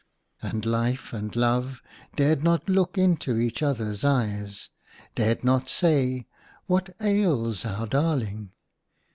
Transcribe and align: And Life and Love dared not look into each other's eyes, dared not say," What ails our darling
And 0.41 0.65
Life 0.65 1.13
and 1.13 1.35
Love 1.35 1.79
dared 2.15 2.43
not 2.43 2.67
look 2.67 2.97
into 2.97 3.37
each 3.37 3.61
other's 3.61 4.03
eyes, 4.03 4.71
dared 5.15 5.43
not 5.43 5.69
say," 5.69 6.25
What 6.65 6.95
ails 6.99 7.65
our 7.65 7.85
darling 7.85 8.49